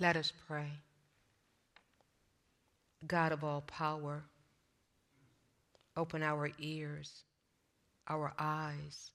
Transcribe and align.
Let 0.00 0.16
us 0.16 0.32
pray. 0.48 0.72
God 3.06 3.32
of 3.32 3.44
all 3.44 3.60
power, 3.60 4.22
open 5.94 6.22
our 6.22 6.50
ears, 6.58 7.24
our 8.08 8.32
eyes, 8.38 9.10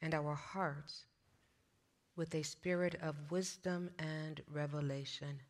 and 0.00 0.14
our 0.14 0.34
hearts 0.34 1.04
with 2.16 2.34
a 2.34 2.42
spirit 2.42 2.94
of 3.02 3.30
wisdom 3.30 3.90
and 3.98 4.40
revelation. 4.50 5.40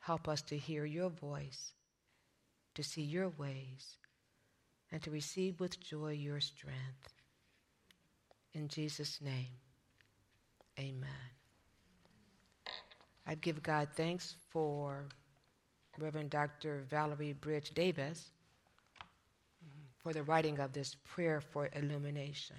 Help 0.00 0.28
us 0.28 0.42
to 0.42 0.58
hear 0.58 0.84
your 0.84 1.08
voice, 1.08 1.72
to 2.74 2.82
see 2.82 3.02
your 3.02 3.30
ways, 3.30 3.96
and 4.90 5.02
to 5.02 5.10
receive 5.10 5.60
with 5.60 5.80
joy 5.80 6.12
your 6.12 6.40
strength. 6.40 7.14
In 8.52 8.68
Jesus' 8.68 9.18
name, 9.22 9.56
amen. 10.78 11.41
I 13.26 13.34
give 13.36 13.62
God 13.62 13.88
thanks 13.94 14.34
for 14.50 15.06
Reverend 15.98 16.30
Dr. 16.30 16.84
Valerie 16.88 17.34
Bridge 17.34 17.70
Davis 17.70 18.30
for 20.02 20.12
the 20.12 20.22
writing 20.24 20.58
of 20.58 20.72
this 20.72 20.96
prayer 21.04 21.40
for 21.40 21.68
illumination. 21.74 22.56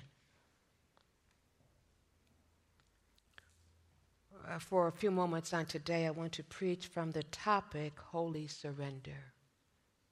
Uh, 4.48 4.59
for 4.59 4.88
a 4.88 4.91
few 4.91 5.12
moments 5.12 5.54
on 5.54 5.66
today, 5.66 6.05
I 6.05 6.12
want 6.12 6.34
to 6.34 6.44
preach 6.44 6.88
from 6.88 7.12
the 7.12 7.23
topic 7.23 7.93
Holy 7.98 8.48
Surrender, 8.48 9.34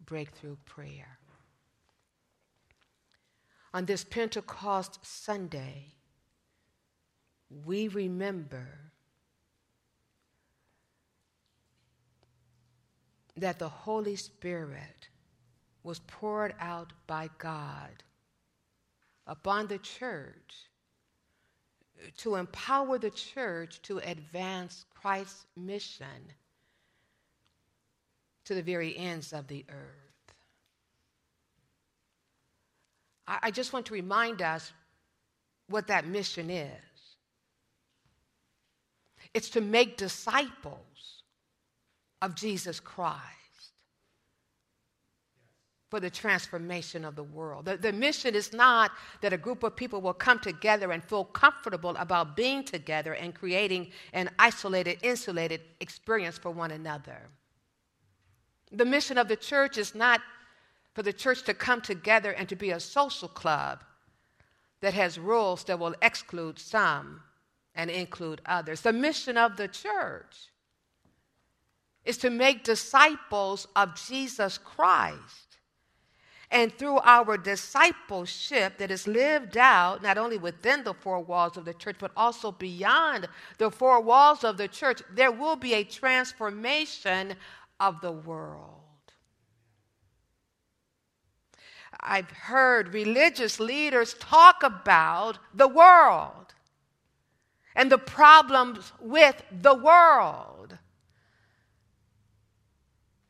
Breakthrough 0.05 0.57
Prayer. 0.65 1.17
On 3.73 3.85
this 3.85 4.03
Pentecost 4.03 4.99
Sunday, 5.01 5.95
we 7.65 7.87
remember 7.87 8.90
that 13.41 13.59
the 13.59 13.69
Holy 13.69 14.15
Spirit 14.15 15.09
was 15.83 15.99
poured 15.99 16.53
out 16.59 16.93
by 17.07 17.27
God 17.39 18.03
upon 19.25 19.67
the 19.67 19.79
church 19.79 20.69
to 22.17 22.35
empower 22.35 22.99
the 22.99 23.09
church 23.09 23.81
to 23.83 23.97
advance 23.99 24.85
Christ's 24.93 25.45
mission 25.57 26.33
to 28.45 28.53
the 28.53 28.61
very 28.61 28.95
ends 28.95 29.33
of 29.33 29.47
the 29.47 29.65
earth. 29.69 30.35
I, 33.27 33.39
I 33.43 33.51
just 33.51 33.73
want 33.73 33.87
to 33.87 33.93
remind 33.93 34.41
us 34.43 34.71
what 35.67 35.87
that 35.87 36.05
mission 36.05 36.49
is 36.51 36.69
it's 39.33 39.49
to 39.51 39.61
make 39.61 39.97
disciples 39.97 41.20
of 42.21 42.35
Jesus 42.35 42.79
Christ 42.79 43.21
for 45.91 45.99
the 45.99 46.09
transformation 46.09 47.03
of 47.03 47.17
the 47.17 47.23
world. 47.23 47.65
The, 47.65 47.75
the, 47.75 47.91
mission 47.91 48.33
is 48.33 48.53
not 48.53 48.91
that 49.19 49.33
a 49.33 49.37
group 49.37 49.61
of 49.61 49.75
people 49.75 49.99
will 49.99 50.13
come 50.13 50.39
together 50.39 50.93
and 50.93 51.03
feel 51.03 51.25
comfortable 51.25 51.93
about 51.97 52.37
being 52.37 52.63
together 52.63 53.11
and 53.13 53.35
creating 53.35 53.91
an 54.13 54.29
isolated, 54.39 54.99
insulated 55.03 55.59
experience 55.81 56.37
for 56.37 56.49
one 56.49 56.71
another. 56.71 57.27
The 58.71 58.85
mission 58.85 59.17
of 59.17 59.27
the 59.27 59.35
church 59.35 59.77
is 59.77 59.93
not 59.93 60.21
for 60.93 61.03
the 61.03 61.11
church 61.11 61.43
to 61.43 61.53
come 61.53 61.81
together 61.81 62.31
and 62.31 62.47
to 62.47 62.55
be 62.55 62.71
a 62.71 62.79
social 62.79 63.27
club 63.27 63.83
that 64.79 64.93
has 64.93 65.19
rules 65.19 65.65
that 65.65 65.77
will 65.77 65.95
exclude 66.01 66.57
some 66.57 67.21
and 67.75 67.89
include 67.89 68.41
others. 68.45 68.79
The 68.79 68.93
mission 68.93 69.37
of 69.37 69.57
the 69.57 69.67
church 69.67 70.50
is 72.05 72.17
to 72.17 72.29
make 72.29 72.63
disciples 72.63 73.67
of 73.75 73.95
Jesus 73.95 74.57
Christ 74.57 75.51
and 76.51 76.73
through 76.73 76.99
our 76.99 77.37
discipleship 77.37 78.77
that 78.77 78.91
is 78.91 79.07
lived 79.07 79.57
out 79.57 80.03
not 80.03 80.17
only 80.17 80.37
within 80.37 80.83
the 80.83 80.93
four 80.93 81.21
walls 81.21 81.55
of 81.55 81.63
the 81.63 81.73
church, 81.73 81.95
but 81.97 82.11
also 82.17 82.51
beyond 82.51 83.27
the 83.57 83.71
four 83.71 84.01
walls 84.01 84.43
of 84.43 84.57
the 84.57 84.67
church, 84.67 85.01
there 85.13 85.31
will 85.31 85.55
be 85.55 85.73
a 85.73 85.83
transformation 85.83 87.35
of 87.79 88.01
the 88.01 88.11
world. 88.11 88.81
I've 92.01 92.29
heard 92.29 92.93
religious 92.93 93.59
leaders 93.59 94.15
talk 94.15 94.61
about 94.63 95.39
the 95.53 95.67
world 95.67 96.53
and 97.75 97.89
the 97.91 97.97
problems 97.97 98.91
with 98.99 99.41
the 99.51 99.75
world. 99.75 100.77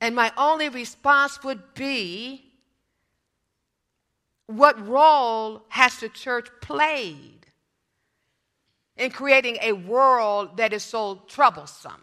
And 0.01 0.16
my 0.16 0.34
only 0.35 0.67
response 0.67 1.44
would 1.44 1.75
be 1.75 2.44
what 4.47 4.85
role 4.85 5.63
has 5.69 6.00
the 6.00 6.09
church 6.09 6.50
played 6.59 7.45
in 8.97 9.12
creating 9.12 9.59
a 9.62 9.73
world 9.73 10.57
that 10.57 10.73
is 10.73 10.81
so 10.84 11.22
troublesome? 11.28 12.01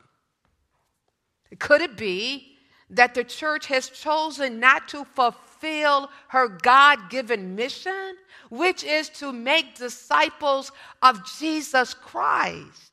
Could 1.59 1.81
it 1.81 1.97
be 1.97 2.57
that 2.91 3.15
the 3.15 3.25
church 3.25 3.67
has 3.67 3.91
chosen 3.91 4.61
not 4.61 4.87
to 4.89 5.05
fulfill 5.05 6.09
her 6.29 6.49
God 6.49 7.11
given 7.11 7.57
mission, 7.57 8.17
which 8.49 8.85
is 8.85 9.09
to 9.11 9.33
make 9.33 9.77
disciples 9.77 10.71
of 11.03 11.21
Jesus 11.39 11.95
Christ 11.95 12.93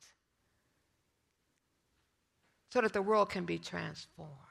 so 2.72 2.81
that 2.81 2.91
the 2.91 3.03
world 3.03 3.29
can 3.29 3.45
be 3.45 3.59
transformed? 3.59 4.44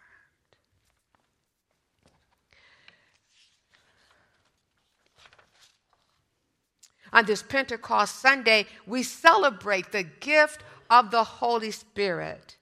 On 7.14 7.24
this 7.24 7.42
Pentecost 7.42 8.20
Sunday, 8.20 8.66
we 8.86 9.02
celebrate 9.02 9.92
the 9.92 10.02
gift 10.02 10.62
of 10.90 11.10
the 11.10 11.24
Holy 11.24 11.70
Spirit 11.70 12.56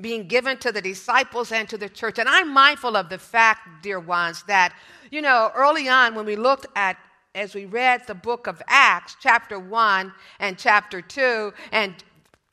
being 0.00 0.26
given 0.26 0.56
to 0.58 0.72
the 0.72 0.80
disciples 0.80 1.52
and 1.52 1.68
to 1.68 1.78
the 1.78 1.88
church. 1.88 2.18
And 2.18 2.28
I'm 2.28 2.52
mindful 2.52 2.96
of 2.96 3.08
the 3.08 3.18
fact, 3.18 3.82
dear 3.82 4.00
ones, 4.00 4.42
that, 4.44 4.74
you 5.10 5.22
know, 5.22 5.50
early 5.54 5.88
on 5.88 6.14
when 6.14 6.26
we 6.26 6.36
looked 6.36 6.66
at 6.74 6.96
as 7.34 7.54
we 7.54 7.66
read 7.66 8.06
the 8.06 8.14
book 8.14 8.46
of 8.46 8.60
Acts, 8.66 9.16
chapter 9.20 9.58
1 9.58 10.12
and 10.40 10.58
chapter 10.58 11.00
2, 11.00 11.52
and 11.70 11.94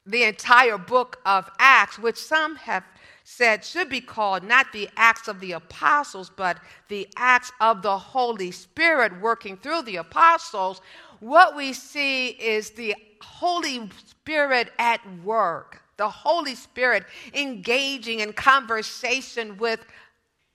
the 0.06 0.24
entire 0.24 0.78
book 0.78 1.20
of 1.26 1.50
Acts, 1.58 1.98
which 1.98 2.18
some 2.18 2.56
have 2.58 2.84
said 3.24 3.66
should 3.66 3.90
be 3.90 4.00
called 4.00 4.44
not 4.44 4.72
the 4.72 4.88
Acts 4.96 5.28
of 5.28 5.40
the 5.42 5.52
Apostles, 5.52 6.32
but 6.34 6.60
the 6.88 7.08
Acts 7.18 7.52
of 7.60 7.82
the 7.82 7.98
Holy 7.98 8.52
Spirit 8.52 9.20
working 9.20 9.58
through 9.58 9.82
the 9.82 9.98
apostles, 9.98 10.80
what 11.20 11.56
we 11.56 11.74
see 11.74 12.30
is 12.30 12.72
the 12.72 12.96
Holy 13.22 13.90
Spirit 14.06 14.72
at 14.78 15.02
work, 15.24 15.82
the 15.98 16.10
Holy 16.10 16.56
Spirit 16.56 17.06
engaging 17.34 18.20
in 18.20 18.34
conversation 18.34 19.58
with 19.58 19.86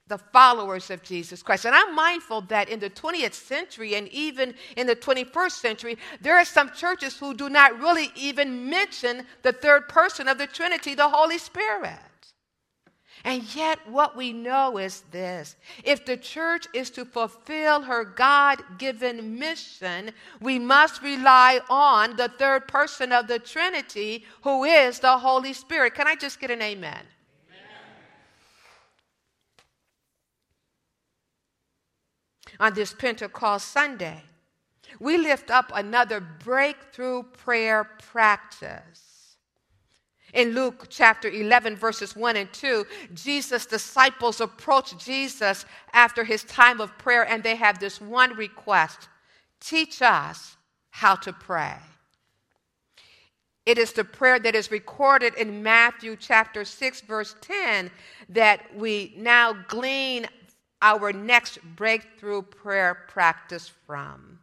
the 0.08 0.18
followers 0.18 0.90
of 0.90 1.02
Jesus 1.02 1.42
Christ. 1.42 1.64
And 1.64 1.74
I'm 1.74 1.94
mindful 1.94 2.42
that 2.42 2.68
in 2.68 2.80
the 2.80 2.90
20th 2.90 3.32
century 3.32 3.94
and 3.94 4.08
even 4.08 4.54
in 4.76 4.86
the 4.86 4.96
21st 4.96 5.52
century, 5.52 5.96
there 6.20 6.36
are 6.36 6.44
some 6.44 6.70
churches 6.70 7.16
who 7.18 7.34
do 7.34 7.48
not 7.48 7.78
really 7.78 8.10
even 8.14 8.68
mention 8.68 9.24
the 9.42 9.52
third 9.52 9.88
person 9.88 10.28
of 10.28 10.38
the 10.38 10.46
Trinity, 10.46 10.94
the 10.94 11.08
Holy 11.08 11.38
Spirit. 11.38 11.98
And 13.24 13.54
yet, 13.54 13.78
what 13.88 14.16
we 14.16 14.32
know 14.32 14.78
is 14.78 15.02
this 15.12 15.54
if 15.84 16.04
the 16.04 16.16
church 16.16 16.66
is 16.74 16.90
to 16.90 17.04
fulfill 17.04 17.82
her 17.82 18.04
God 18.04 18.62
given 18.78 19.38
mission, 19.38 20.10
we 20.40 20.58
must 20.58 21.02
rely 21.02 21.60
on 21.70 22.16
the 22.16 22.28
third 22.28 22.66
person 22.66 23.12
of 23.12 23.28
the 23.28 23.38
Trinity, 23.38 24.24
who 24.42 24.64
is 24.64 24.98
the 24.98 25.18
Holy 25.18 25.52
Spirit. 25.52 25.94
Can 25.94 26.08
I 26.08 26.16
just 26.16 26.40
get 26.40 26.50
an 26.50 26.62
amen? 26.62 26.94
amen. 26.94 27.06
On 32.58 32.74
this 32.74 32.92
Pentecost 32.92 33.68
Sunday, 33.68 34.22
we 34.98 35.16
lift 35.16 35.48
up 35.48 35.70
another 35.72 36.20
breakthrough 36.20 37.22
prayer 37.22 37.84
practice 37.84 39.11
in 40.32 40.54
Luke 40.54 40.86
chapter 40.88 41.28
11, 41.28 41.76
verses 41.76 42.16
1 42.16 42.36
and 42.36 42.52
2, 42.52 42.86
Jesus' 43.14 43.66
disciples 43.66 44.40
approach 44.40 44.96
Jesus 45.04 45.66
after 45.92 46.24
his 46.24 46.44
time 46.44 46.80
of 46.80 46.96
prayer 46.98 47.26
and 47.28 47.42
they 47.42 47.56
have 47.56 47.78
this 47.78 48.00
one 48.00 48.34
request 48.34 49.08
teach 49.60 50.02
us 50.02 50.56
how 50.90 51.14
to 51.14 51.32
pray. 51.32 51.76
It 53.64 53.78
is 53.78 53.92
the 53.92 54.04
prayer 54.04 54.40
that 54.40 54.56
is 54.56 54.72
recorded 54.72 55.34
in 55.36 55.62
Matthew 55.62 56.16
chapter 56.16 56.64
6, 56.64 57.02
verse 57.02 57.36
10, 57.42 57.90
that 58.30 58.74
we 58.74 59.14
now 59.16 59.52
glean 59.68 60.26
our 60.80 61.12
next 61.12 61.60
breakthrough 61.76 62.42
prayer 62.42 63.06
practice 63.08 63.70
from. 63.86 64.40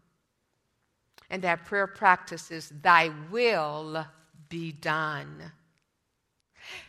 And 1.29 1.41
that 1.41 1.65
prayer 1.65 1.85
practice 1.85 2.49
is, 2.49 2.71
Thy 2.81 3.11
will 3.29 4.05
be 4.47 4.71
done. 4.71 5.51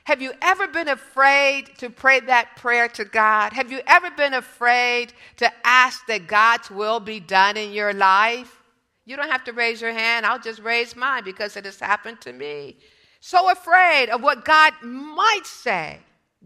Have 0.05 0.21
you 0.23 0.33
ever 0.43 0.67
been 0.69 0.89
afraid 0.89 1.77
to 1.79 1.91
pray 1.91 2.21
that 2.21 2.57
prayer 2.57 2.89
to 2.89 3.05
God? 3.05 3.53
Have 3.53 3.71
you 3.71 3.81
ever 3.87 4.11
been 4.11 4.35
afraid 4.35 5.13
to 5.37 5.51
ask 5.65 6.07
that 6.07 6.27
God's 6.27 6.71
will 6.71 7.01
be 7.01 7.21
done 7.21 7.57
in 7.57 7.73
your 7.73 7.93
life? 7.93 8.57
You 9.05 9.17
don't 9.17 9.31
have 9.31 9.45
to 9.45 9.53
raise 9.53 9.81
your 9.81 9.93
hand. 9.93 10.27
I'll 10.27 10.39
just 10.39 10.61
raise 10.61 10.95
mine 10.95 11.25
because 11.25 11.57
it 11.57 11.65
has 11.65 11.81
happened 11.81 12.21
to 12.23 12.33
me. 12.33 12.77
So 13.21 13.51
afraid 13.51 14.09
of 14.09 14.23
what 14.23 14.45
God 14.45 14.73
might 14.83 15.45
say 15.45 15.99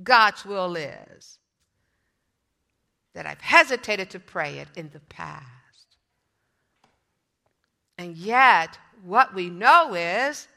God's 0.02 0.44
will 0.44 0.74
is 0.74 1.38
that 3.14 3.26
I've 3.26 3.40
hesitated 3.40 4.10
to 4.10 4.18
pray 4.18 4.58
it 4.58 4.68
in 4.76 4.90
the 4.92 5.00
past. 5.00 5.44
And 7.96 8.16
yet, 8.16 8.76
what 9.04 9.34
we 9.34 9.50
know 9.50 9.94
is 9.94 10.48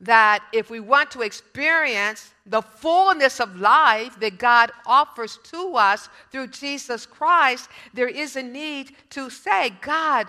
that 0.00 0.44
if 0.52 0.70
we 0.70 0.80
want 0.80 1.10
to 1.10 1.22
experience 1.22 2.32
the 2.46 2.62
fullness 2.62 3.38
of 3.40 3.60
life 3.60 4.18
that 4.20 4.38
God 4.38 4.72
offers 4.86 5.38
to 5.44 5.76
us 5.76 6.08
through 6.32 6.48
Jesus 6.48 7.06
Christ, 7.06 7.68
there 7.92 8.08
is 8.08 8.36
a 8.36 8.42
need 8.42 8.96
to 9.10 9.30
say, 9.30 9.70
God, 9.82 10.26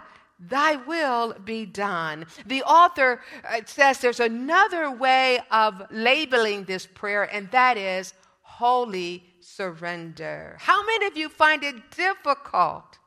Thy 0.49 0.75
will 0.75 1.35
be 1.45 1.67
done. 1.67 2.25
The 2.47 2.63
author 2.63 3.21
uh, 3.47 3.61
says 3.65 3.99
there's 3.99 4.19
another 4.19 4.89
way 4.89 5.39
of 5.51 5.83
labeling 5.91 6.63
this 6.63 6.87
prayer, 6.87 7.23
and 7.23 7.49
that 7.51 7.77
is 7.77 8.15
holy 8.41 9.23
surrender. 9.39 10.57
How 10.59 10.83
many 10.83 11.05
of 11.05 11.15
you 11.15 11.29
find 11.29 11.63
it 11.63 11.91
difficult 11.91 12.97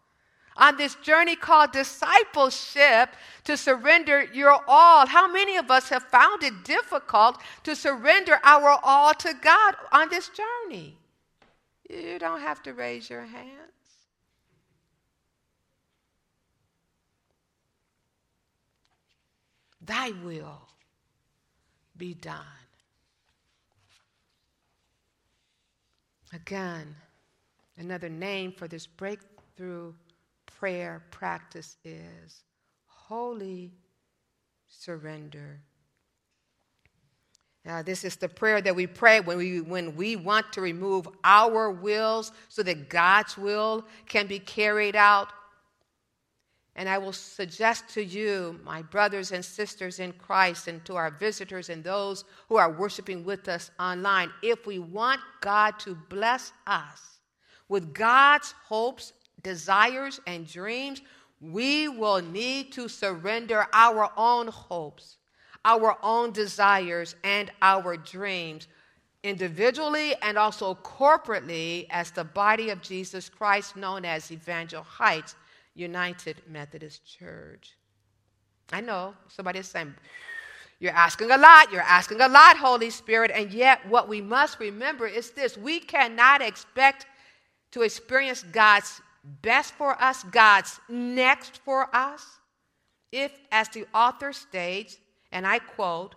on 0.57 0.77
this 0.77 0.95
journey 0.97 1.37
called 1.37 1.73
discipleship 1.73 3.11
to 3.45 3.57
surrender 3.57 4.25
your 4.33 4.59
all? 4.69 5.07
How 5.07 5.31
many 5.31 5.57
of 5.57 5.71
us 5.71 5.89
have 5.89 6.05
found 6.05 6.43
it 6.43 6.65
difficult 6.65 7.41
to 7.65 7.75
surrender 7.75 8.39
our 8.43 8.79
all 8.83 9.15
to 9.15 9.35
God 9.43 9.75
on 9.93 10.09
this 10.09 10.31
journey? 10.31 10.97
You 11.89 12.19
don't 12.19 12.41
have 12.41 12.63
to 12.65 12.73
raise 12.73 13.11
your 13.11 13.23
hands. 13.23 13.75
Thy 19.81 20.13
will 20.25 20.63
be 21.97 22.15
done. 22.15 22.41
Again, 26.33 26.97
another 27.77 28.09
name 28.09 28.53
for 28.53 28.67
this 28.67 28.87
breakthrough 28.87 29.93
prayer 30.59 31.05
practice 31.11 31.77
is 31.85 32.43
holy 32.87 33.73
surrender. 34.69 35.61
Now, 37.65 37.83
this 37.83 38.05
is 38.05 38.17
the 38.17 38.29
prayer 38.29 38.61
that 38.61 38.77
we 38.77 38.87
pray 38.87 39.21
when 39.21 39.39
we, 39.39 39.61
when 39.61 39.97
we 39.97 40.17
want 40.17 40.53
to 40.53 40.61
remove 40.61 41.09
our 41.25 41.71
wills 41.71 42.33
so 42.49 42.63
that 42.63 42.91
God's 42.91 43.39
will 43.39 43.87
can 44.07 44.27
be 44.27 44.39
carried 44.39 44.97
out 44.97 45.29
and 46.77 46.89
I 46.89 46.99
will 46.99 47.13
suggest 47.13 47.89
to 47.91 48.05
you, 48.05 48.59
my 48.65 48.83
brothers 48.83 49.31
and 49.31 49.45
sisters 49.45 50.01
in 50.01 50.13
Christ, 50.13 50.67
and 50.67 50.85
to 50.87 50.97
our 50.97 51.11
visitors 51.11 51.69
and 51.69 51.85
those 51.85 52.25
who 52.49 52.57
are 52.57 52.73
worshiping 52.73 53.25
with 53.25 53.49
us 53.49 53.71
online, 53.79 54.31
if 54.43 54.67
we 54.67 54.81
want 54.81 55.21
God 55.41 55.79
to 55.81 55.95
bless 55.95 56.53
us 56.67 57.21
with 57.69 57.95
God's 57.95 58.55
hopes, 58.67 59.13
desires, 59.45 60.21
and 60.27 60.49
dreams, 60.49 61.03
we 61.41 61.87
will 61.87 62.21
need 62.21 62.73
to 62.73 62.89
surrender 62.89 63.67
our 63.73 64.11
own 64.17 64.49
hopes, 64.49 65.19
our 65.65 65.97
own 66.03 66.33
desires, 66.33 67.15
and 67.23 67.53
our 67.63 67.97
dreams 67.97 68.67
individually 69.23 70.15
and 70.23 70.37
also 70.37 70.75
corporately 70.83 71.87
as 71.91 72.11
the 72.11 72.25
body 72.25 72.71
of 72.71 72.83
Jesus 72.83 73.29
Christ, 73.29 73.77
known 73.77 74.05
as 74.05 74.31
Evangel 74.31 74.83
Heights 74.83 75.35
United 75.75 76.43
Methodist 76.49 77.07
Church. 77.07 77.77
I 78.73 78.81
know 78.81 79.15
somebody 79.29 79.59
is 79.59 79.69
saying, 79.69 79.95
You're 80.79 80.93
asking 80.93 81.31
a 81.31 81.39
lot, 81.39 81.73
you're 81.73 81.81
asking 81.81 82.21
a 82.21 82.29
lot, 82.29 82.57
Holy 82.57 82.91
Spirit. 82.91 83.31
And 83.35 83.53
yet, 83.53 83.87
what 83.89 84.09
we 84.09 84.21
must 84.21 84.61
remember 84.61 85.07
is 85.07 85.31
this 85.31 85.57
we 85.57 85.81
cannot 85.81 86.43
expect 86.43 87.07
to 87.73 87.83
experience 87.83 88.45
God's 88.53 89.01
best 89.25 89.75
for 89.75 90.01
us, 90.03 90.23
God's 90.25 90.79
next 90.89 91.59
for 91.65 91.95
us, 91.95 92.25
if, 93.11 93.33
as 93.51 93.69
the 93.69 93.87
author 93.95 94.33
states, 94.33 94.99
and 95.33 95.47
I 95.47 95.59
quote, 95.59 96.15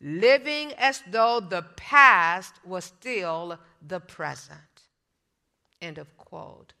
living 0.00 0.72
as 0.78 1.02
though 1.10 1.40
the 1.40 1.62
past 1.76 2.54
was 2.64 2.86
still 2.86 3.58
the 3.86 4.00
present. 4.00 4.58
End 5.80 5.98
of 5.98 6.16
quote. 6.16 6.72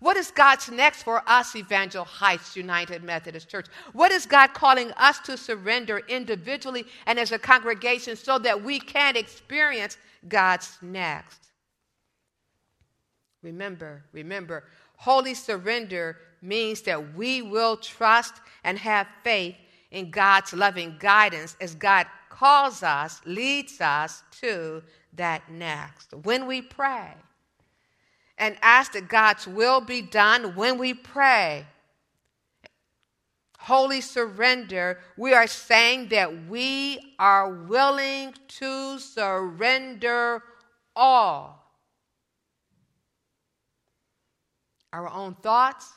What 0.00 0.16
is 0.16 0.30
God's 0.32 0.70
next 0.70 1.04
for 1.04 1.22
us, 1.26 1.54
Evangel 1.54 2.04
Heights 2.04 2.56
United 2.56 3.02
Methodist 3.04 3.48
Church? 3.48 3.66
What 3.92 4.10
is 4.10 4.26
God 4.26 4.52
calling 4.52 4.90
us 4.92 5.20
to 5.20 5.36
surrender 5.36 5.98
individually 6.08 6.84
and 7.06 7.18
as 7.18 7.30
a 7.30 7.38
congregation 7.38 8.16
so 8.16 8.38
that 8.40 8.62
we 8.62 8.80
can 8.80 9.16
experience 9.16 9.96
God's 10.28 10.76
next? 10.82 11.50
Remember, 13.44 14.02
remember, 14.12 14.64
holy 14.96 15.34
surrender 15.34 16.16
means 16.42 16.80
that 16.82 17.14
we 17.14 17.42
will 17.42 17.76
trust 17.76 18.34
and 18.64 18.78
have 18.78 19.06
faith 19.22 19.54
in 19.90 20.10
God's 20.10 20.52
loving 20.52 20.96
guidance 20.98 21.56
as 21.60 21.74
God 21.74 22.06
calls 22.30 22.82
us, 22.82 23.20
leads 23.26 23.80
us 23.80 24.22
to 24.40 24.82
that 25.12 25.48
next. 25.50 26.12
When 26.24 26.46
we 26.46 26.62
pray, 26.62 27.12
and 28.38 28.56
ask 28.62 28.92
that 28.92 29.08
God's 29.08 29.46
will 29.46 29.80
be 29.80 30.02
done 30.02 30.56
when 30.56 30.78
we 30.78 30.94
pray. 30.94 31.66
Holy 33.58 34.00
surrender, 34.00 34.98
we 35.16 35.32
are 35.32 35.46
saying 35.46 36.08
that 36.08 36.48
we 36.48 37.14
are 37.18 37.50
willing 37.50 38.34
to 38.48 38.98
surrender 38.98 40.42
all. 40.96 41.63
Our 44.94 45.10
own 45.12 45.34
thoughts, 45.34 45.92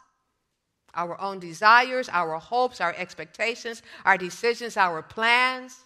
our 0.96 1.22
own 1.22 1.38
desires, 1.38 2.10
our 2.12 2.40
hopes, 2.40 2.82
our 2.82 2.96
expectations, 2.98 3.84
our 4.04 4.18
decisions, 4.18 4.76
our 4.76 5.04
plans, 5.04 5.78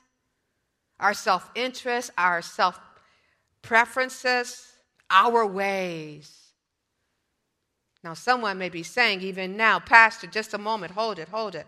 our 0.97 1.13
self 1.13 1.49
interest, 1.53 2.11
our 2.17 2.41
self 2.41 2.79
preferences, 3.61 4.65
our 5.09 5.45
ways. 5.45 6.37
Now, 8.01 8.13
someone 8.13 8.57
may 8.57 8.69
be 8.69 8.81
saying, 8.81 9.19
even 9.21 9.57
now, 9.57 9.77
Pastor, 9.79 10.27
just 10.27 10.53
a 10.53 10.57
moment, 10.57 10.93
hold 10.93 11.19
it, 11.19 11.27
hold 11.27 11.53
it, 11.55 11.67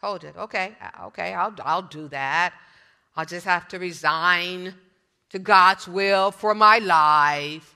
hold 0.00 0.24
it. 0.24 0.34
Okay, 0.38 0.74
uh, 0.80 1.08
okay, 1.08 1.34
I'll, 1.34 1.54
I'll 1.64 1.82
do 1.82 2.08
that. 2.08 2.54
I'll 3.14 3.26
just 3.26 3.44
have 3.44 3.68
to 3.68 3.78
resign 3.78 4.72
to 5.28 5.38
God's 5.38 5.86
will 5.86 6.30
for 6.30 6.54
my 6.54 6.78
life. 6.78 7.74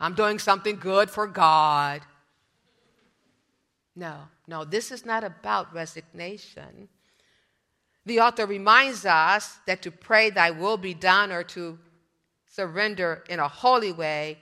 I'm 0.00 0.14
doing 0.14 0.38
something 0.38 0.76
good 0.76 1.10
for 1.10 1.26
God. 1.26 2.00
No, 3.94 4.16
no, 4.46 4.64
this 4.64 4.90
is 4.90 5.04
not 5.04 5.24
about 5.24 5.74
resignation. 5.74 6.88
The 8.06 8.20
author 8.20 8.46
reminds 8.46 9.04
us 9.04 9.58
that 9.66 9.82
to 9.82 9.90
pray, 9.90 10.30
Thy 10.30 10.50
will 10.50 10.78
be 10.78 10.94
done, 10.94 11.30
or 11.30 11.42
to 11.44 11.78
surrender 12.46 13.24
in 13.28 13.38
a 13.38 13.48
holy 13.48 13.92
way 13.92 14.38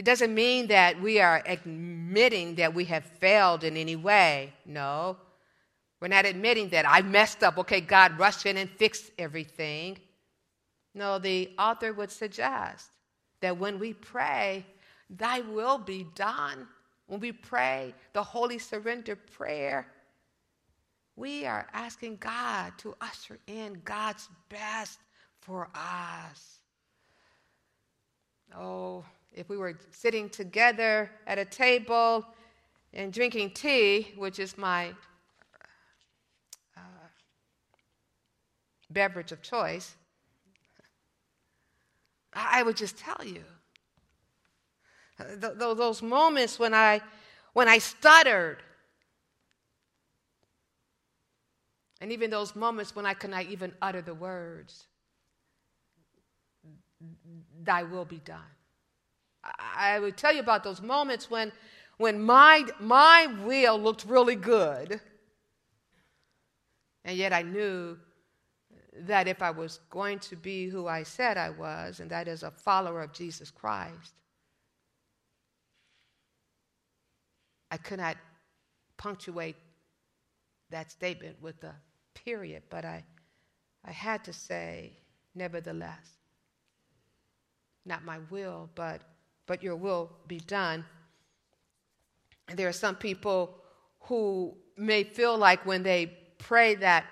it 0.00 0.06
doesn't 0.06 0.34
mean 0.34 0.68
that 0.68 0.98
we 0.98 1.20
are 1.20 1.42
admitting 1.44 2.54
that 2.54 2.72
we 2.72 2.86
have 2.86 3.04
failed 3.04 3.64
in 3.64 3.76
any 3.76 3.96
way. 3.96 4.54
No. 4.64 5.18
We're 6.00 6.08
not 6.08 6.24
admitting 6.24 6.70
that 6.70 6.88
I 6.88 7.02
messed 7.02 7.42
up. 7.44 7.58
Okay, 7.58 7.82
God, 7.82 8.18
rush 8.18 8.46
in 8.46 8.56
and 8.56 8.70
fix 8.70 9.10
everything. 9.18 9.98
No, 10.94 11.18
the 11.18 11.50
author 11.58 11.92
would 11.92 12.10
suggest 12.10 12.88
that 13.40 13.58
when 13.58 13.78
we 13.78 13.92
pray, 13.94 14.64
Thy 15.10 15.40
will 15.40 15.78
be 15.78 16.06
done. 16.14 16.68
When 17.06 17.18
we 17.18 17.32
pray 17.32 17.92
the 18.12 18.22
holy 18.22 18.58
surrender 18.58 19.16
prayer, 19.16 19.88
we 21.16 21.44
are 21.44 21.66
asking 21.72 22.18
God 22.18 22.72
to 22.78 22.94
usher 23.00 23.38
in 23.48 23.80
God's 23.84 24.28
best 24.48 25.00
for 25.40 25.68
us. 25.74 26.60
Oh, 28.56 29.04
if 29.32 29.48
we 29.48 29.56
were 29.56 29.78
sitting 29.90 30.28
together 30.28 31.10
at 31.26 31.38
a 31.38 31.44
table 31.44 32.24
and 32.94 33.12
drinking 33.12 33.50
tea, 33.50 34.12
which 34.16 34.38
is 34.38 34.56
my 34.56 34.94
uh, 36.76 36.80
beverage 38.90 39.32
of 39.32 39.42
choice, 39.42 39.96
I 42.50 42.62
would 42.62 42.76
just 42.76 42.96
tell 42.96 43.24
you. 43.24 43.44
Th- 45.18 45.52
those 45.58 46.00
moments 46.02 46.58
when 46.58 46.72
I, 46.72 47.00
when 47.52 47.68
I 47.68 47.78
stuttered, 47.78 48.62
And 52.00 52.12
even 52.12 52.30
those 52.30 52.56
moments 52.56 52.96
when 52.96 53.04
I 53.04 53.14
could 53.14 53.30
not 53.30 53.44
even 53.46 53.74
utter 53.82 54.00
the 54.00 54.14
words, 54.14 54.86
Thy 57.62 57.82
will 57.82 58.04
be 58.04 58.18
done. 58.18 58.40
I 59.74 59.98
would 59.98 60.16
tell 60.16 60.34
you 60.34 60.40
about 60.40 60.64
those 60.64 60.82
moments 60.82 61.30
when, 61.30 61.52
when 61.98 62.20
my, 62.20 62.64
my 62.78 63.26
will 63.44 63.78
looked 63.78 64.04
really 64.04 64.36
good, 64.36 65.00
and 67.04 67.16
yet 67.16 67.32
I 67.32 67.42
knew 67.42 67.98
that 68.98 69.28
if 69.28 69.40
I 69.42 69.50
was 69.50 69.80
going 69.90 70.18
to 70.20 70.36
be 70.36 70.68
who 70.68 70.86
I 70.86 71.02
said 71.02 71.36
I 71.36 71.50
was, 71.50 72.00
and 72.00 72.10
that 72.10 72.28
is 72.28 72.42
a 72.42 72.50
follower 72.50 73.02
of 73.02 73.12
Jesus 73.12 73.50
Christ, 73.50 74.14
I 77.70 77.76
could 77.76 78.00
not 78.00 78.16
punctuate 78.96 79.56
that 80.70 80.90
statement 80.90 81.36
with 81.40 81.62
a 81.62 81.74
period, 82.14 82.62
but 82.68 82.84
I, 82.84 83.04
I 83.84 83.92
had 83.92 84.24
to 84.24 84.32
say, 84.32 84.92
nevertheless, 85.34 86.18
not 87.86 88.04
my 88.04 88.18
will, 88.30 88.68
but, 88.74 89.02
but 89.46 89.62
your 89.62 89.76
will 89.76 90.10
be 90.26 90.40
done. 90.40 90.84
And 92.48 92.58
there 92.58 92.68
are 92.68 92.72
some 92.72 92.96
people 92.96 93.56
who 94.00 94.56
may 94.76 95.04
feel 95.04 95.38
like 95.38 95.64
when 95.64 95.82
they 95.82 96.18
pray 96.38 96.74
that 96.76 97.04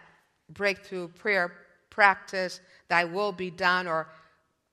breakthrough 0.50 1.08
prayer 1.08 1.52
practice, 1.98 2.60
thy 2.86 3.04
will 3.04 3.32
be 3.32 3.50
done, 3.50 3.88
or 3.88 4.06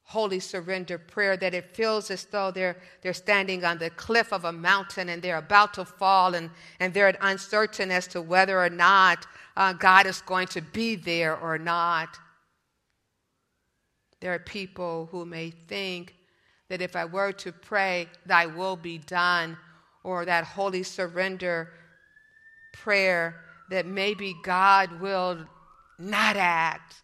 holy 0.04 0.40
surrender 0.40 1.00
prayer 1.00 1.36
that 1.36 1.56
it 1.56 1.76
feels 1.76 2.12
as 2.12 2.26
though 2.26 2.52
they're, 2.52 2.78
they're 3.02 3.14
standing 3.14 3.66
on 3.66 3.80
the 3.80 3.90
cliff 3.90 4.32
of 4.32 4.46
a 4.46 4.52
mountain 4.52 5.10
and 5.10 5.24
they're 5.24 5.40
about 5.40 5.74
to 5.74 5.84
fall 5.84 6.36
and, 6.36 6.52
and 6.80 6.94
they're 6.94 7.18
uncertain 7.22 7.90
as 7.90 8.06
to 8.06 8.22
whether 8.22 8.64
or 8.64 8.70
not 8.70 9.26
uh, 9.58 9.74
God 9.74 10.06
is 10.06 10.22
going 10.22 10.46
to 10.50 10.62
be 10.62 10.94
there 10.94 11.36
or 11.36 11.58
not. 11.58 12.10
There 14.20 14.32
are 14.32 14.40
people 14.40 15.08
who 15.12 15.26
may 15.26 15.50
think 15.50 16.14
that 16.70 16.80
if 16.80 16.96
I 16.96 17.06
were 17.06 17.32
to 17.32 17.52
pray, 17.52 18.08
Thy 18.28 18.46
will 18.46 18.76
be 18.76 19.00
done, 19.00 19.58
or 20.04 20.26
that 20.26 20.44
holy 20.44 20.84
surrender 20.84 21.72
prayer, 22.72 23.42
that 23.72 23.88
maybe 23.88 24.36
God 24.44 25.02
will 25.02 25.40
not 25.98 26.36
act. 26.38 27.02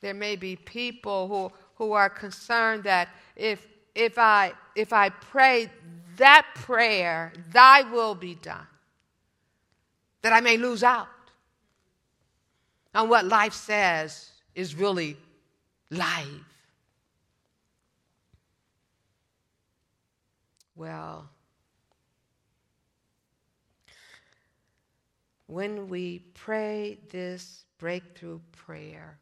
There 0.00 0.14
may 0.14 0.36
be 0.36 0.56
people 0.56 1.28
who, 1.28 1.52
who 1.74 1.92
are 1.92 2.08
concerned 2.08 2.84
that 2.84 3.08
if, 3.36 3.66
if, 3.94 4.18
I, 4.18 4.52
if 4.74 4.92
I 4.92 5.10
pray 5.10 5.70
that 6.16 6.46
prayer, 6.54 7.32
Thy 7.52 7.82
will 7.82 8.14
be 8.14 8.34
done, 8.36 8.66
that 10.22 10.32
I 10.32 10.40
may 10.40 10.56
lose 10.56 10.82
out 10.82 11.08
on 12.94 13.08
what 13.08 13.24
life 13.24 13.54
says 13.54 14.30
is 14.54 14.74
really 14.74 15.16
life. 15.90 16.26
Well, 20.76 21.28
when 25.46 25.88
we 25.88 26.20
pray 26.32 26.98
this 27.10 27.64
breakthrough 27.78 28.40
prayer 28.52 29.18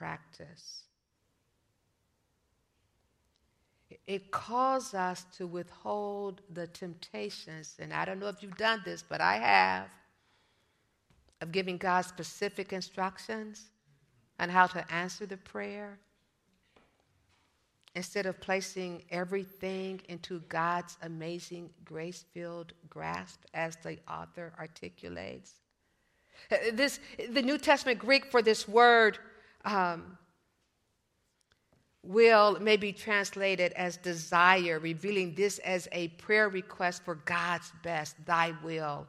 practice, 0.00 0.84
it 4.06 4.30
calls 4.30 4.94
us 4.94 5.26
to 5.36 5.46
withhold 5.46 6.40
the 6.54 6.66
temptations. 6.68 7.76
And 7.78 7.92
I 7.92 8.06
don't 8.06 8.18
know 8.18 8.28
if 8.28 8.42
you've 8.42 8.56
done 8.56 8.80
this, 8.82 9.04
but 9.06 9.20
I 9.20 9.36
have 9.36 9.88
of 11.42 11.52
giving 11.52 11.76
God 11.76 12.02
specific 12.02 12.72
instructions 12.72 13.70
on 14.38 14.48
how 14.48 14.66
to 14.68 14.90
answer 14.92 15.26
the 15.26 15.36
prayer 15.36 15.98
instead 17.94 18.24
of 18.24 18.40
placing 18.40 19.02
everything 19.10 20.00
into 20.08 20.40
God's 20.48 20.96
amazing 21.02 21.68
grace 21.84 22.24
filled 22.32 22.72
grasp, 22.88 23.40
as 23.52 23.76
the 23.76 23.98
author 24.08 24.54
articulates. 24.58 25.60
This, 26.72 27.00
the 27.28 27.42
New 27.42 27.58
Testament 27.58 27.98
Greek 27.98 28.30
for 28.30 28.40
this 28.40 28.66
word 28.66 29.18
um, 29.64 30.18
will 32.02 32.58
may 32.60 32.76
be 32.76 32.92
translated 32.92 33.72
as 33.72 33.96
desire, 33.96 34.78
revealing 34.78 35.34
this 35.34 35.58
as 35.58 35.88
a 35.92 36.08
prayer 36.08 36.48
request 36.48 37.04
for 37.04 37.16
God's 37.16 37.72
best, 37.82 38.16
thy 38.24 38.54
will 38.62 39.06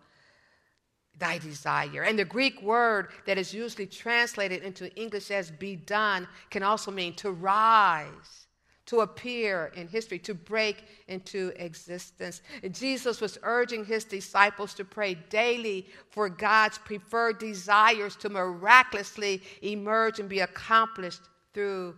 thy 1.18 1.38
desire. 1.38 2.04
And 2.04 2.18
the 2.18 2.26
Greek 2.26 2.62
word 2.62 3.10
that 3.26 3.38
is 3.38 3.54
usually 3.54 3.86
translated 3.86 4.64
into 4.64 4.94
English 4.96 5.32
as 5.32 5.52
be 5.52 5.76
done 5.76 6.28
can 6.50 6.64
also 6.64 6.92
mean 6.92 7.14
to 7.16 7.32
rise, 7.32 8.48
to 8.88 9.02
appear 9.02 9.72
in 9.76 9.88
history, 9.88 10.20
to 10.20 10.34
break 10.34 10.86
into 11.08 11.54
existence. 11.56 12.42
Jesus 12.72 13.22
was 13.22 13.38
urging 13.44 13.86
his 13.86 14.04
disciples 14.04 14.74
to 14.74 14.84
pray 14.84 15.14
daily 15.30 15.88
for 16.10 16.28
God's 16.30 16.78
preferred 16.80 17.38
desires 17.40 18.16
to 18.18 18.30
miraculously 18.30 19.42
emerge 19.62 20.20
and 20.20 20.28
be 20.28 20.40
accomplished 20.40 21.22
through 21.54 21.96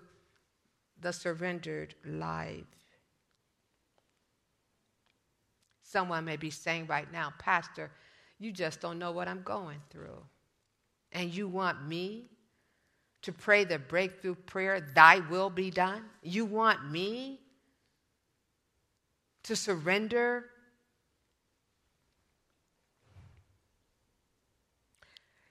the 1.01 1.13
surrendered 1.13 1.95
life. 2.05 2.63
Someone 5.81 6.25
may 6.25 6.37
be 6.37 6.49
saying 6.49 6.87
right 6.87 7.11
now, 7.11 7.33
Pastor, 7.37 7.91
you 8.39 8.51
just 8.51 8.81
don't 8.81 8.99
know 8.99 9.11
what 9.11 9.27
I'm 9.27 9.43
going 9.43 9.79
through. 9.89 10.23
And 11.11 11.33
you 11.33 11.47
want 11.47 11.87
me 11.87 12.25
to 13.23 13.31
pray 13.31 13.63
the 13.63 13.79
breakthrough 13.79 14.35
prayer, 14.35 14.79
Thy 14.93 15.19
will 15.19 15.49
be 15.49 15.71
done? 15.71 16.03
You 16.21 16.45
want 16.45 16.89
me 16.89 17.39
to 19.43 19.55
surrender? 19.55 20.45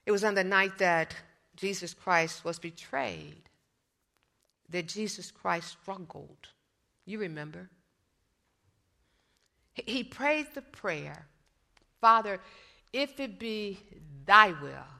It 0.06 0.10
was 0.10 0.24
on 0.24 0.34
the 0.34 0.44
night 0.44 0.78
that 0.78 1.14
Jesus 1.56 1.92
Christ 1.94 2.44
was 2.44 2.58
betrayed 2.58 3.42
that 4.72 4.88
Jesus 4.88 5.30
Christ 5.30 5.76
struggled. 5.80 6.48
You 7.04 7.18
remember? 7.18 7.70
He 9.74 10.02
prayed 10.02 10.48
the 10.54 10.62
prayer 10.62 11.26
Father, 12.00 12.40
if 12.92 13.20
it 13.20 13.38
be 13.38 13.78
thy 14.26 14.48
will, 14.48 14.90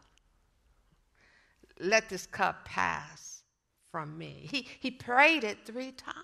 let 1.83 2.09
this 2.09 2.27
cup 2.27 2.65
pass 2.65 3.43
from 3.91 4.17
me. 4.17 4.49
He, 4.51 4.67
he 4.81 4.91
prayed 4.91 5.45
it 5.45 5.59
three 5.67 5.93
times. 5.93 6.17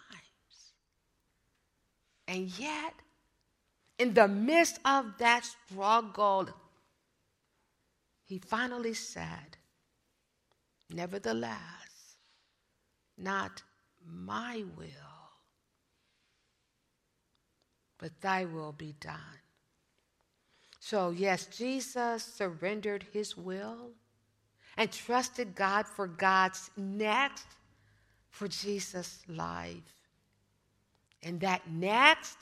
And 2.26 2.46
yet, 2.58 2.94
in 3.98 4.14
the 4.14 4.28
midst 4.28 4.78
of 4.84 5.18
that 5.18 5.44
struggle, 5.44 6.48
he 8.24 8.38
finally 8.38 8.94
said, 8.94 9.56
Nevertheless, 10.90 12.16
not 13.16 13.62
my 14.06 14.64
will, 14.76 14.86
but 17.98 18.20
thy 18.20 18.44
will 18.44 18.72
be 18.72 18.94
done. 19.00 19.18
So, 20.80 21.10
yes, 21.10 21.46
Jesus 21.46 22.22
surrendered 22.22 23.04
his 23.12 23.36
will 23.36 23.90
and 24.78 24.90
trusted 24.92 25.56
God 25.56 25.86
for 25.86 26.06
God's 26.06 26.70
next 26.76 27.44
for 28.30 28.46
Jesus' 28.46 29.20
life. 29.28 30.06
And 31.22 31.40
that 31.40 31.68
next 31.68 32.38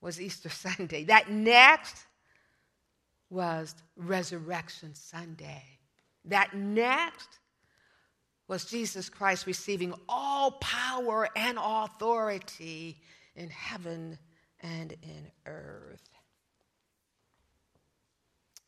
was 0.00 0.20
Easter 0.20 0.48
Sunday. 0.50 1.04
That 1.04 1.30
next 1.30 2.04
was 3.30 3.76
Resurrection 3.96 4.92
Sunday. 4.94 5.62
That 6.24 6.52
next 6.52 7.28
was 8.48 8.64
Jesus 8.64 9.08
Christ 9.08 9.46
receiving 9.46 9.94
all 10.08 10.50
power 10.50 11.28
and 11.36 11.56
authority 11.62 13.00
in 13.36 13.48
heaven 13.50 14.18
and 14.60 14.92
in 15.02 15.30
earth. 15.46 16.08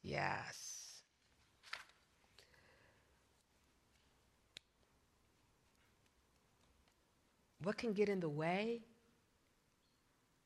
Yes. 0.05 0.62
What 7.63 7.77
can 7.77 7.93
get 7.93 8.09
in 8.09 8.21
the 8.21 8.29
way 8.29 8.81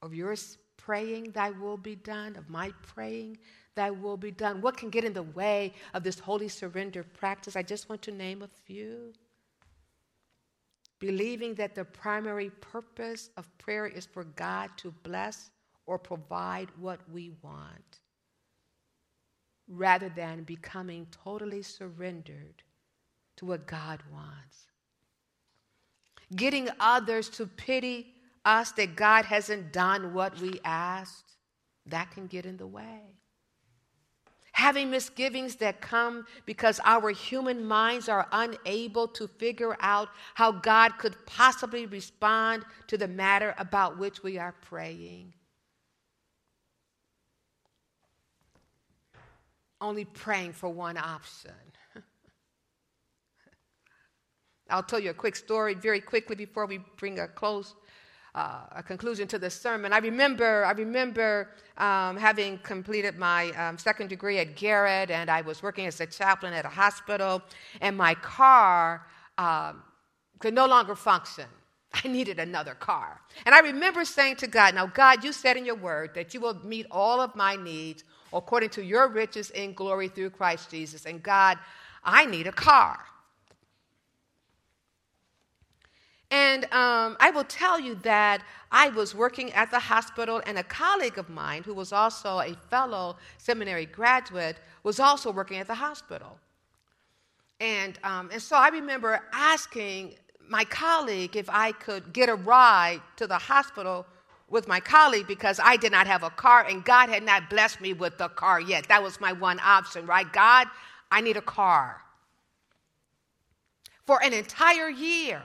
of 0.02 0.14
yours 0.14 0.58
praying, 0.76 1.32
Thy 1.32 1.50
will 1.50 1.76
be 1.76 1.96
done, 1.96 2.36
of 2.36 2.48
my 2.48 2.72
praying, 2.82 3.38
Thy 3.74 3.90
will 3.90 4.16
be 4.16 4.30
done? 4.30 4.60
What 4.60 4.76
can 4.76 4.90
get 4.90 5.04
in 5.04 5.12
the 5.12 5.22
way 5.22 5.74
of 5.94 6.02
this 6.02 6.18
holy 6.18 6.48
surrender 6.48 7.02
practice? 7.02 7.56
I 7.56 7.62
just 7.62 7.88
want 7.88 8.02
to 8.02 8.12
name 8.12 8.42
a 8.42 8.48
few. 8.48 9.12
Believing 10.98 11.54
that 11.56 11.74
the 11.74 11.84
primary 11.84 12.50
purpose 12.50 13.30
of 13.36 13.46
prayer 13.58 13.86
is 13.86 14.06
for 14.06 14.24
God 14.24 14.70
to 14.78 14.90
bless 15.02 15.50
or 15.84 15.98
provide 15.98 16.68
what 16.78 17.00
we 17.12 17.32
want, 17.42 18.00
rather 19.68 20.08
than 20.08 20.42
becoming 20.42 21.06
totally 21.10 21.62
surrendered 21.62 22.62
to 23.36 23.44
what 23.46 23.66
God 23.66 24.02
wants. 24.10 24.66
Getting 26.34 26.68
others 26.80 27.28
to 27.30 27.46
pity 27.46 28.14
us 28.44 28.72
that 28.72 28.96
God 28.96 29.24
hasn't 29.24 29.72
done 29.72 30.14
what 30.14 30.40
we 30.40 30.60
asked, 30.64 31.36
that 31.86 32.10
can 32.10 32.26
get 32.26 32.46
in 32.46 32.56
the 32.56 32.66
way. 32.66 33.00
Having 34.52 34.90
misgivings 34.90 35.56
that 35.56 35.82
come 35.82 36.26
because 36.46 36.80
our 36.84 37.10
human 37.10 37.64
minds 37.64 38.08
are 38.08 38.26
unable 38.32 39.06
to 39.08 39.28
figure 39.28 39.76
out 39.80 40.08
how 40.34 40.50
God 40.50 40.96
could 40.96 41.14
possibly 41.26 41.84
respond 41.84 42.64
to 42.86 42.96
the 42.96 43.06
matter 43.06 43.54
about 43.58 43.98
which 43.98 44.22
we 44.22 44.38
are 44.38 44.54
praying. 44.62 45.34
Only 49.78 50.06
praying 50.06 50.54
for 50.54 50.70
one 50.70 50.96
option. 50.96 51.52
I'll 54.70 54.82
tell 54.82 54.98
you 54.98 55.10
a 55.10 55.14
quick 55.14 55.36
story 55.36 55.74
very 55.74 56.00
quickly 56.00 56.36
before 56.36 56.66
we 56.66 56.78
bring 56.96 57.18
a 57.20 57.28
close 57.28 57.74
uh, 58.36 58.66
a 58.72 58.82
conclusion 58.82 59.26
to 59.26 59.38
the 59.38 59.48
sermon. 59.48 59.92
I 59.94 59.98
remember, 59.98 60.64
I 60.66 60.72
remember 60.72 61.48
um, 61.78 62.18
having 62.18 62.58
completed 62.58 63.16
my 63.16 63.50
um, 63.52 63.78
second 63.78 64.08
degree 64.08 64.38
at 64.38 64.54
Garrett, 64.56 65.10
and 65.10 65.30
I 65.30 65.40
was 65.40 65.62
working 65.62 65.86
as 65.86 66.00
a 66.00 66.06
chaplain 66.06 66.52
at 66.52 66.66
a 66.66 66.68
hospital, 66.68 67.42
and 67.80 67.96
my 67.96 68.14
car 68.16 69.06
um, 69.38 69.82
could 70.38 70.52
no 70.52 70.66
longer 70.66 70.94
function. 70.94 71.46
I 72.04 72.08
needed 72.08 72.38
another 72.38 72.74
car. 72.74 73.22
And 73.46 73.54
I 73.54 73.60
remember 73.60 74.04
saying 74.04 74.36
to 74.36 74.46
God, 74.46 74.74
Now, 74.74 74.86
God, 74.86 75.24
you 75.24 75.32
said 75.32 75.56
in 75.56 75.64
your 75.64 75.76
word 75.76 76.10
that 76.14 76.34
you 76.34 76.40
will 76.40 76.60
meet 76.62 76.86
all 76.90 77.22
of 77.22 77.34
my 77.34 77.56
needs 77.56 78.04
according 78.34 78.68
to 78.70 78.84
your 78.84 79.08
riches 79.08 79.50
in 79.50 79.72
glory 79.72 80.08
through 80.08 80.30
Christ 80.30 80.70
Jesus. 80.70 81.06
And 81.06 81.22
God, 81.22 81.58
I 82.04 82.26
need 82.26 82.46
a 82.46 82.52
car. 82.52 82.98
And 86.30 86.64
um, 86.72 87.16
I 87.20 87.30
will 87.32 87.44
tell 87.44 87.78
you 87.78 87.94
that 88.02 88.42
I 88.72 88.88
was 88.88 89.14
working 89.14 89.52
at 89.52 89.70
the 89.70 89.78
hospital, 89.78 90.42
and 90.46 90.58
a 90.58 90.64
colleague 90.64 91.18
of 91.18 91.28
mine, 91.28 91.62
who 91.62 91.72
was 91.72 91.92
also 91.92 92.40
a 92.40 92.54
fellow 92.68 93.16
seminary 93.38 93.86
graduate, 93.86 94.56
was 94.82 94.98
also 94.98 95.30
working 95.30 95.58
at 95.58 95.66
the 95.66 95.74
hospital. 95.74 96.38
And, 97.60 97.98
um, 98.02 98.30
and 98.32 98.42
so 98.42 98.56
I 98.56 98.68
remember 98.68 99.20
asking 99.32 100.14
my 100.48 100.64
colleague 100.64 101.36
if 101.36 101.48
I 101.48 101.72
could 101.72 102.12
get 102.12 102.28
a 102.28 102.34
ride 102.34 103.00
to 103.16 103.26
the 103.26 103.38
hospital 103.38 104.06
with 104.48 104.68
my 104.68 104.78
colleague 104.78 105.26
because 105.26 105.58
I 105.62 105.76
did 105.76 105.92
not 105.92 106.06
have 106.06 106.22
a 106.22 106.30
car, 106.30 106.66
and 106.68 106.84
God 106.84 107.08
had 107.08 107.22
not 107.22 107.50
blessed 107.50 107.80
me 107.80 107.92
with 107.92 108.18
the 108.18 108.28
car 108.28 108.60
yet. 108.60 108.88
That 108.88 109.02
was 109.02 109.20
my 109.20 109.32
one 109.32 109.60
option, 109.60 110.06
right? 110.06 110.30
God, 110.32 110.68
I 111.10 111.20
need 111.20 111.36
a 111.36 111.42
car. 111.42 112.02
For 114.06 114.22
an 114.22 114.32
entire 114.32 114.88
year, 114.88 115.42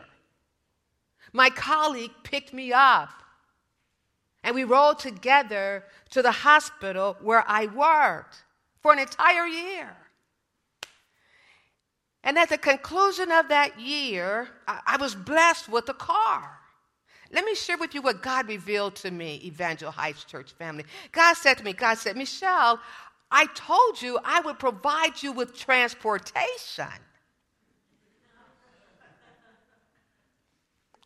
my 1.34 1.50
colleague 1.50 2.12
picked 2.24 2.54
me 2.54 2.74
up 2.74 3.10
and 4.44 4.56
we 4.56 4.64
rode 4.64 5.00
together 5.00 5.84
to 6.10 6.22
the 6.22 6.32
hospital 6.32 7.18
where 7.22 7.44
I 7.48 7.68
worked 7.68 8.44
for 8.82 8.92
an 8.92 9.00
entire 9.00 9.46
year. 9.46 9.96
And 12.24 12.38
at 12.38 12.50
the 12.50 12.58
conclusion 12.58 13.32
of 13.32 13.50
that 13.50 13.80
year, 13.80 14.50
I 14.68 14.98
was 15.00 15.16
blessed 15.16 15.70
with 15.70 15.90
a 15.90 15.94
car. 15.94 16.60
Let 17.32 17.46
me 17.46 17.56
share 17.56 17.78
with 17.78 17.96
you 17.96 18.02
what 18.02 18.22
God 18.22 18.48
revealed 18.48 18.96
to 18.98 19.12
me, 19.12 19.42
Evangel 19.44 19.92
Heights 19.92 20.26
Church 20.26 20.52
family. 20.52 20.86
God 21.12 21.36
said 21.36 21.58
to 21.58 21.64
me, 21.64 21.74
God 21.74 21.98
said, 21.98 22.18
Michelle, 22.18 22.80
I 23.32 23.46
told 23.56 24.02
you 24.02 24.20
I 24.24 24.42
would 24.42 24.60
provide 24.60 25.24
you 25.24 25.32
with 25.32 25.58
transportation. 25.58 26.86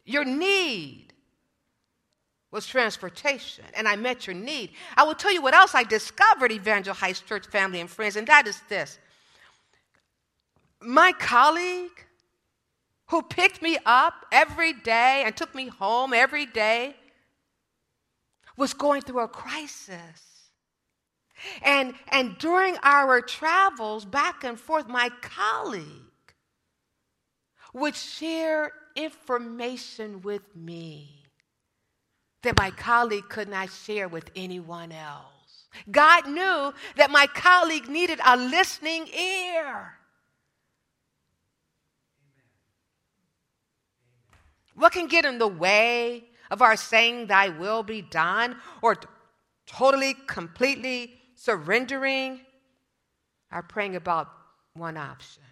Your 0.05 0.23
need 0.23 1.13
was 2.51 2.67
transportation, 2.67 3.65
and 3.73 3.87
I 3.87 3.95
met 3.95 4.27
your 4.27 4.35
need. 4.35 4.71
I 4.95 5.03
will 5.03 5.15
tell 5.15 5.33
you 5.33 5.41
what 5.41 5.53
else 5.53 5.75
I 5.75 5.83
discovered, 5.83 6.51
Evangel 6.51 6.93
Heights 6.93 7.21
Church 7.21 7.47
family 7.47 7.81
and 7.81 7.89
friends, 7.89 8.15
and 8.15 8.27
that 8.27 8.47
is 8.47 8.61
this. 8.69 8.99
My 10.81 11.11
colleague 11.13 12.05
who 13.07 13.21
picked 13.23 13.61
me 13.61 13.77
up 13.85 14.25
every 14.31 14.73
day 14.73 15.23
and 15.25 15.35
took 15.35 15.53
me 15.53 15.67
home 15.67 16.13
every 16.13 16.45
day 16.45 16.95
was 18.57 18.73
going 18.73 19.01
through 19.01 19.19
a 19.19 19.27
crisis. 19.27 20.49
And, 21.61 21.93
and 22.09 22.37
during 22.37 22.77
our 22.83 23.21
travels 23.21 24.05
back 24.05 24.43
and 24.43 24.59
forth, 24.59 24.87
my 24.87 25.09
colleague 25.21 25.83
would 27.73 27.95
share 27.95 28.71
information 28.95 30.21
with 30.21 30.43
me 30.55 31.25
that 32.43 32.57
my 32.57 32.71
colleague 32.71 33.27
could 33.27 33.49
not 33.49 33.71
share 33.71 34.07
with 34.07 34.29
anyone 34.35 34.91
else. 34.91 35.67
God 35.91 36.27
knew 36.27 36.73
that 36.95 37.11
my 37.11 37.27
colleague 37.27 37.89
needed 37.89 38.19
a 38.25 38.37
listening 38.37 39.07
ear. 39.07 39.93
What 44.75 44.91
can 44.91 45.07
get 45.07 45.25
in 45.25 45.39
the 45.39 45.47
way 45.47 46.25
of 46.51 46.61
our 46.61 46.75
saying, 46.75 47.27
Thy 47.27 47.49
will 47.49 47.83
be 47.83 48.01
done, 48.01 48.57
or 48.81 48.95
totally, 49.65 50.15
completely 50.27 51.13
surrendering? 51.35 52.41
Our 53.51 53.63
praying 53.63 53.95
about 53.95 54.29
one 54.73 54.97
option. 54.97 55.43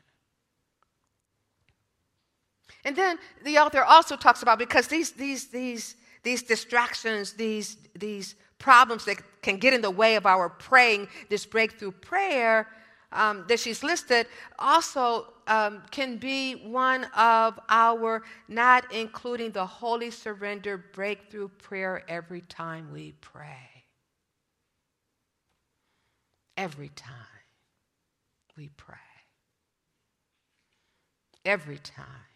And 2.85 2.95
then 2.95 3.17
the 3.43 3.57
author 3.57 3.83
also 3.83 4.15
talks 4.15 4.41
about 4.41 4.59
because 4.59 4.87
these, 4.87 5.11
these, 5.11 5.47
these, 5.47 5.95
these 6.23 6.43
distractions, 6.43 7.33
these, 7.33 7.77
these 7.95 8.35
problems 8.59 9.05
that 9.05 9.17
can 9.41 9.57
get 9.57 9.73
in 9.73 9.81
the 9.81 9.91
way 9.91 10.15
of 10.15 10.25
our 10.25 10.49
praying, 10.49 11.07
this 11.29 11.45
breakthrough 11.45 11.91
prayer 11.91 12.67
um, 13.11 13.45
that 13.47 13.59
she's 13.59 13.83
listed, 13.83 14.27
also 14.57 15.27
um, 15.47 15.83
can 15.91 16.17
be 16.17 16.53
one 16.53 17.05
of 17.15 17.59
our 17.69 18.23
not 18.47 18.91
including 18.91 19.51
the 19.51 19.65
holy 19.65 20.09
surrender 20.09 20.77
breakthrough 20.93 21.47
prayer 21.47 22.03
every 22.07 22.41
time 22.41 22.91
we 22.91 23.13
pray. 23.21 23.69
Every 26.55 26.89
time 26.89 27.15
we 28.57 28.69
pray. 28.69 28.95
Every 31.45 31.79
time 31.79 32.32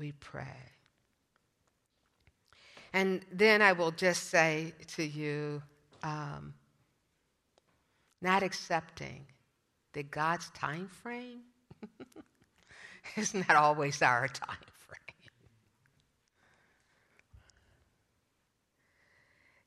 we 0.00 0.12
pray. 0.12 0.56
And 2.92 3.20
then 3.30 3.62
I 3.62 3.72
will 3.72 3.92
just 3.92 4.30
say 4.30 4.72
to 4.96 5.04
you, 5.04 5.62
um, 6.02 6.54
not 8.20 8.42
accepting 8.42 9.26
that 9.92 10.10
God's 10.10 10.50
time 10.50 10.88
frame 10.88 11.42
is 13.16 13.34
not 13.34 13.50
always 13.50 14.02
our 14.02 14.26
time 14.26 14.56
frame. 14.72 14.98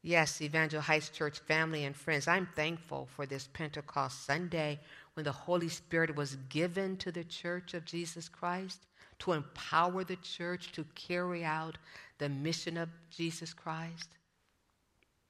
Yes, 0.01 0.41
Evangel 0.41 0.81
Heights 0.81 1.09
Church 1.09 1.39
family 1.39 1.85
and 1.85 1.95
friends, 1.95 2.27
I'm 2.27 2.49
thankful 2.55 3.07
for 3.15 3.25
this 3.25 3.47
Pentecost 3.53 4.25
Sunday 4.25 4.79
when 5.13 5.23
the 5.23 5.31
Holy 5.31 5.69
Spirit 5.69 6.15
was 6.15 6.35
given 6.49 6.97
to 6.97 7.11
the 7.11 7.23
church 7.23 7.73
of 7.73 7.85
Jesus 7.85 8.27
Christ 8.27 8.87
to 9.23 9.31
empower 9.31 10.03
the 10.03 10.17
church 10.17 10.73
to 10.73 10.83
carry 10.95 11.45
out 11.45 11.77
the 12.17 12.27
mission 12.27 12.75
of 12.75 12.89
Jesus 13.09 13.53
Christ. 13.53 14.09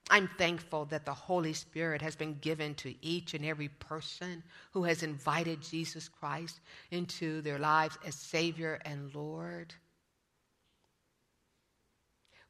I'm 0.10 0.30
thankful 0.40 0.86
that 0.86 1.06
the 1.06 1.14
Holy 1.14 1.54
Spirit 1.54 2.02
has 2.02 2.16
been 2.16 2.40
given 2.42 2.74
to 2.76 2.96
each 3.06 3.36
and 3.36 3.46
every 3.46 3.68
person 3.68 4.42
who 4.72 4.84
has 4.84 5.04
invited 5.04 5.62
Jesus 5.62 6.10
Christ 6.10 6.60
into 6.90 7.42
their 7.42 7.60
lives 7.60 7.98
as 8.06 8.16
Savior 8.16 8.80
and 8.84 9.14
Lord. 9.14 9.76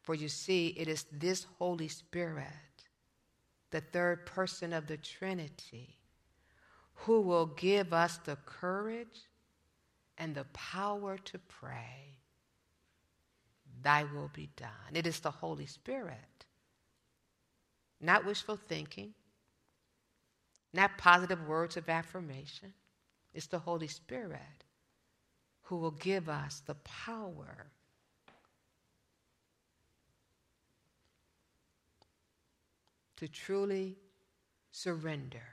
For 0.01 0.15
you 0.15 0.29
see, 0.29 0.67
it 0.77 0.87
is 0.87 1.05
this 1.11 1.45
Holy 1.59 1.89
Spirit, 1.89 2.47
the 3.69 3.81
third 3.81 4.25
person 4.25 4.71
of 4.71 4.87
the 4.87 4.97
Trinity, 4.97 5.97
who 6.93 7.19
will 7.19 7.47
give 7.47 7.91
us 7.91 8.17
the 8.17 8.37
courage 8.45 9.27
and 10.17 10.35
the 10.35 10.45
power 10.53 11.17
to 11.17 11.39
pray, 11.39 12.17
Thy 13.81 14.03
will 14.03 14.31
be 14.33 14.49
done. 14.55 14.93
It 14.93 15.05
is 15.05 15.19
the 15.19 15.31
Holy 15.31 15.65
Spirit, 15.65 16.45
not 17.99 18.25
wishful 18.25 18.55
thinking, 18.55 19.13
not 20.71 20.97
positive 20.97 21.47
words 21.47 21.75
of 21.75 21.89
affirmation. 21.89 22.73
It's 23.33 23.47
the 23.47 23.59
Holy 23.59 23.87
Spirit 23.87 24.63
who 25.63 25.77
will 25.77 25.91
give 25.91 26.29
us 26.29 26.61
the 26.65 26.75
power 26.75 27.67
to 33.17 33.27
truly 33.27 33.95
surrender 34.71 35.43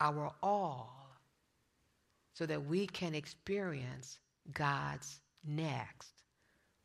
our 0.00 0.32
all 0.42 0.99
so 2.40 2.46
that 2.46 2.64
we 2.64 2.86
can 2.86 3.14
experience 3.14 4.18
God's 4.54 5.20
next 5.46 6.22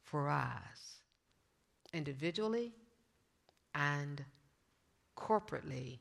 for 0.03 0.27
us 0.27 0.99
individually 1.93 2.73
and 3.73 4.21
corporately 5.17 5.99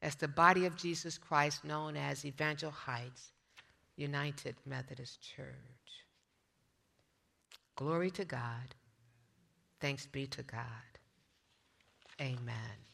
as 0.00 0.14
the 0.14 0.28
body 0.28 0.64
of 0.64 0.76
Jesus 0.76 1.18
Christ 1.18 1.64
known 1.64 1.96
as 1.96 2.24
Evangel 2.24 2.70
Heights 2.70 3.32
United 3.96 4.54
Methodist 4.64 5.20
Church. 5.20 6.06
Glory 7.74 8.12
to 8.12 8.24
God. 8.24 8.76
Thanks 9.80 10.06
be 10.06 10.28
to 10.28 10.44
God. 10.44 10.60
Amen. 12.20 12.89